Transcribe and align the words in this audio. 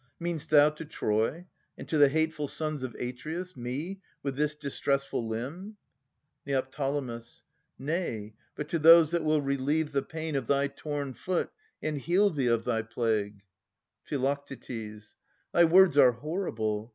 Mean'st 0.19 0.49
thou 0.49 0.71
to 0.71 0.83
Troy, 0.83 1.45
and 1.77 1.87
to 1.87 1.99
the 1.99 2.09
hateful 2.09 2.47
sons 2.47 2.81
Of 2.81 2.95
Atreus, 2.95 3.55
me, 3.55 4.01
with 4.23 4.35
this 4.35 4.55
distressful 4.55 5.27
limb? 5.27 5.77
Neo. 6.43 6.67
Nay, 7.77 8.33
but 8.55 8.67
to 8.69 8.79
those 8.79 9.11
that 9.11 9.23
will 9.23 9.43
relieve 9.43 9.91
the 9.91 10.01
pain 10.01 10.35
Of 10.35 10.47
thy 10.47 10.69
torn 10.69 11.13
foot 11.13 11.51
and 11.83 11.99
heal 11.99 12.31
thee 12.31 12.47
of 12.47 12.65
thy 12.65 12.81
plague. 12.81 13.43
Phi. 14.05 14.33
Thy 15.53 15.65
words 15.65 15.97
are 15.99 16.13
horrible. 16.13 16.89